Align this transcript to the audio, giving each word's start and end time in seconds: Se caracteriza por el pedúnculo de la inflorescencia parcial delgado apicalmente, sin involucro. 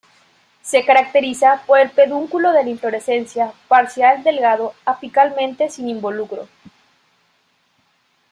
Se 0.63 0.83
caracteriza 0.83 1.61
por 1.67 1.77
el 1.77 1.91
pedúnculo 1.91 2.53
de 2.53 2.63
la 2.63 2.71
inflorescencia 2.71 3.53
parcial 3.67 4.23
delgado 4.23 4.73
apicalmente, 4.83 5.69
sin 5.69 5.89
involucro. 5.89 6.47